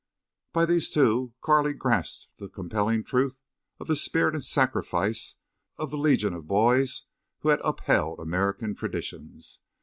[0.51, 3.39] By these two Carley grasped the compelling truth
[3.79, 5.35] of the spirit and sacrifice
[5.77, 7.03] of the legion of boys
[7.41, 9.59] who had upheld American traditions.